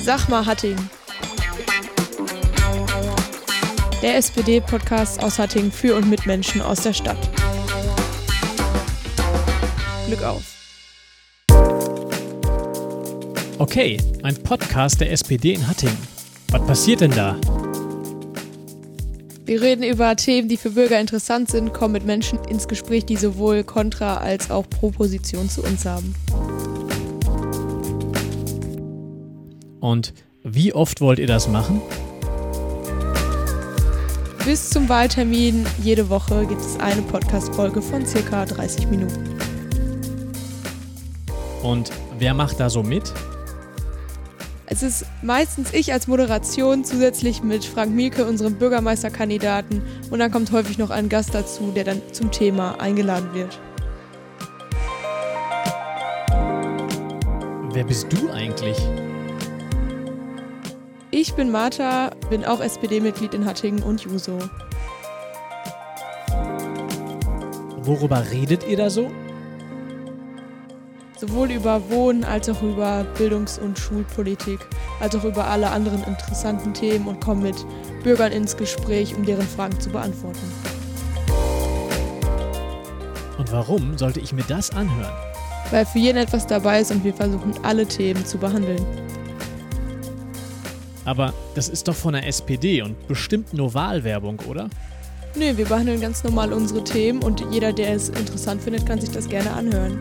Sag 0.00 0.28
mal 0.28 0.46
Hattingen. 0.46 0.88
Der 4.02 4.16
SPD-Podcast 4.16 5.22
aus 5.22 5.38
Hattingen 5.38 5.72
für 5.72 5.96
und 5.96 6.08
mit 6.08 6.26
Menschen 6.26 6.60
aus 6.60 6.82
der 6.82 6.92
Stadt. 6.92 7.16
Glück 10.06 10.22
auf. 10.22 10.42
Okay, 13.58 13.98
ein 14.22 14.40
Podcast 14.42 15.00
der 15.00 15.10
SPD 15.10 15.54
in 15.54 15.66
Hattingen. 15.66 15.96
Was 16.50 16.66
passiert 16.66 17.00
denn 17.00 17.12
da? 17.12 17.36
Wir 19.46 19.60
reden 19.60 19.82
über 19.82 20.14
Themen, 20.16 20.48
die 20.48 20.56
für 20.56 20.70
Bürger 20.70 21.00
interessant 21.00 21.50
sind, 21.50 21.74
kommen 21.74 21.92
mit 21.92 22.06
Menschen 22.06 22.38
ins 22.44 22.68
Gespräch, 22.68 23.06
die 23.06 23.16
sowohl 23.16 23.60
Kontra- 23.64 24.18
als 24.18 24.50
auch 24.50 24.68
Proposition 24.68 25.50
zu 25.50 25.62
uns 25.62 25.84
haben. 25.84 26.14
Und 29.84 30.14
wie 30.42 30.72
oft 30.72 31.02
wollt 31.02 31.18
ihr 31.18 31.26
das 31.26 31.46
machen? 31.46 31.82
Bis 34.46 34.70
zum 34.70 34.88
Wahltermin 34.88 35.66
jede 35.82 36.08
Woche 36.08 36.46
gibt 36.46 36.62
es 36.62 36.80
eine 36.80 37.02
Podcast-Folge 37.02 37.82
von 37.82 38.06
circa 38.06 38.46
30 38.46 38.88
Minuten. 38.88 39.36
Und 41.62 41.90
wer 42.18 42.32
macht 42.32 42.60
da 42.60 42.70
so 42.70 42.82
mit? 42.82 43.12
Es 44.64 44.82
ist 44.82 45.04
meistens 45.20 45.74
ich 45.74 45.92
als 45.92 46.06
Moderation 46.06 46.82
zusätzlich 46.82 47.42
mit 47.42 47.66
Frank 47.66 47.94
Mielke, 47.94 48.24
unserem 48.24 48.54
Bürgermeisterkandidaten. 48.54 49.82
Und 50.10 50.18
dann 50.18 50.32
kommt 50.32 50.50
häufig 50.50 50.78
noch 50.78 50.88
ein 50.88 51.10
Gast 51.10 51.34
dazu, 51.34 51.72
der 51.72 51.84
dann 51.84 52.00
zum 52.10 52.30
Thema 52.30 52.80
eingeladen 52.80 53.34
wird. 53.34 53.60
Wer 57.74 57.84
bist 57.84 58.06
du 58.10 58.30
eigentlich? 58.30 58.78
Ich 61.16 61.34
bin 61.34 61.52
Martha, 61.52 62.10
bin 62.28 62.44
auch 62.44 62.58
SPD-Mitglied 62.58 63.34
in 63.34 63.44
Hattingen 63.44 63.84
und 63.84 64.00
Juso. 64.00 64.36
Worüber 67.82 68.24
redet 68.32 68.66
ihr 68.66 68.76
da 68.76 68.90
so? 68.90 69.12
Sowohl 71.16 71.52
über 71.52 71.88
Wohnen 71.88 72.24
als 72.24 72.48
auch 72.48 72.60
über 72.62 73.06
Bildungs- 73.16 73.60
und 73.60 73.78
Schulpolitik, 73.78 74.58
als 74.98 75.14
auch 75.14 75.22
über 75.22 75.46
alle 75.46 75.70
anderen 75.70 76.02
interessanten 76.02 76.74
Themen 76.74 77.06
und 77.06 77.20
kommen 77.20 77.44
mit 77.44 77.64
Bürgern 78.02 78.32
ins 78.32 78.56
Gespräch, 78.56 79.14
um 79.14 79.24
deren 79.24 79.46
Fragen 79.46 79.78
zu 79.78 79.90
beantworten. 79.90 80.52
Und 83.38 83.52
warum 83.52 83.96
sollte 83.96 84.18
ich 84.18 84.32
mir 84.32 84.44
das 84.48 84.72
anhören? 84.72 85.14
Weil 85.70 85.86
für 85.86 86.00
jeden 86.00 86.18
etwas 86.18 86.44
dabei 86.48 86.80
ist 86.80 86.90
und 86.90 87.04
wir 87.04 87.14
versuchen, 87.14 87.54
alle 87.62 87.86
Themen 87.86 88.26
zu 88.26 88.36
behandeln. 88.36 88.84
Aber 91.04 91.34
das 91.54 91.68
ist 91.68 91.88
doch 91.88 91.94
von 91.94 92.14
der 92.14 92.26
SPD 92.26 92.82
und 92.82 93.08
bestimmt 93.08 93.52
nur 93.52 93.74
Wahlwerbung, 93.74 94.40
oder? 94.48 94.68
Nö, 95.36 95.56
wir 95.56 95.66
behandeln 95.66 96.00
ganz 96.00 96.22
normal 96.22 96.52
unsere 96.52 96.84
Themen 96.84 97.22
und 97.22 97.44
jeder, 97.50 97.72
der 97.72 97.94
es 97.94 98.08
interessant 98.08 98.62
findet, 98.62 98.86
kann 98.86 99.00
sich 99.00 99.10
das 99.10 99.28
gerne 99.28 99.52
anhören. 99.52 99.98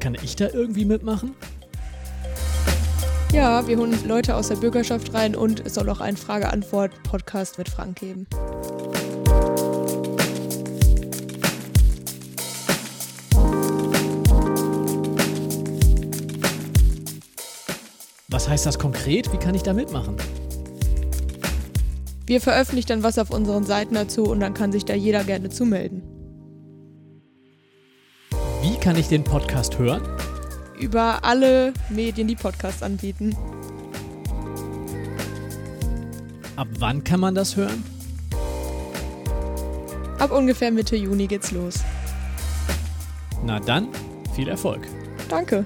Kann 0.00 0.16
ich 0.22 0.36
da 0.36 0.48
irgendwie 0.52 0.84
mitmachen? 0.84 1.34
Ja, 3.32 3.66
wir 3.66 3.76
holen 3.76 3.98
Leute 4.06 4.36
aus 4.36 4.48
der 4.48 4.56
Bürgerschaft 4.56 5.12
rein 5.12 5.34
und 5.34 5.66
es 5.66 5.74
soll 5.74 5.88
auch 5.90 6.00
einen 6.00 6.16
Frage-Antwort-Podcast 6.16 7.58
mit 7.58 7.68
Frank 7.68 7.98
geben. 7.98 8.26
Was 18.36 18.50
heißt 18.50 18.66
das 18.66 18.78
konkret? 18.78 19.32
Wie 19.32 19.38
kann 19.38 19.54
ich 19.54 19.62
da 19.62 19.72
mitmachen? 19.72 20.14
Wir 22.26 22.38
veröffentlichen 22.42 22.88
dann 22.88 23.02
was 23.02 23.18
auf 23.18 23.30
unseren 23.30 23.64
Seiten 23.64 23.94
dazu 23.94 24.24
und 24.24 24.40
dann 24.40 24.52
kann 24.52 24.72
sich 24.72 24.84
da 24.84 24.92
jeder 24.92 25.24
gerne 25.24 25.48
zumelden. 25.48 26.02
Wie 28.60 28.76
kann 28.76 28.96
ich 28.96 29.08
den 29.08 29.24
Podcast 29.24 29.78
hören? 29.78 30.02
Über 30.78 31.24
alle 31.24 31.72
Medien, 31.88 32.28
die 32.28 32.36
Podcasts 32.36 32.82
anbieten. 32.82 33.34
Ab 36.56 36.68
wann 36.78 37.04
kann 37.04 37.20
man 37.20 37.34
das 37.34 37.56
hören? 37.56 37.82
Ab 40.18 40.30
ungefähr 40.30 40.70
Mitte 40.70 40.94
Juni 40.96 41.26
geht's 41.26 41.52
los. 41.52 41.76
Na 43.46 43.60
dann, 43.60 43.88
viel 44.34 44.48
Erfolg. 44.48 44.86
Danke. 45.30 45.64